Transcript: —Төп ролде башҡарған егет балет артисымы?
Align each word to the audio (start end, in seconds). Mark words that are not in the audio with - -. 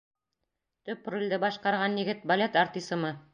—Төп 0.89 1.09
ролде 1.15 1.39
башҡарған 1.43 1.99
егет 2.01 2.25
балет 2.33 2.59
артисымы? 2.65 3.15